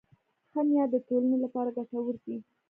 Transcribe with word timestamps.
ښه 0.51 0.61
نیت 0.67 0.89
د 0.91 0.95
ټولنې 1.07 1.37
لپاره 1.45 1.75
ګټور 1.77 2.15
دی. 2.23 2.37